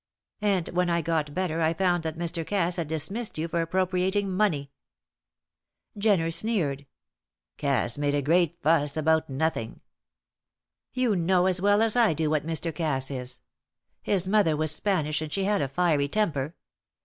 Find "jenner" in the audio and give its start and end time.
5.95-6.31